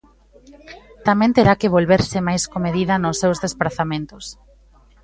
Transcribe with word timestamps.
Tamén 1.07 1.31
terá 1.37 1.53
que 1.61 1.73
volverse 1.75 2.17
máis 2.27 2.43
comedida 2.53 2.93
nos 3.03 3.19
seus 3.21 3.37
desprazamentos. 3.45 4.25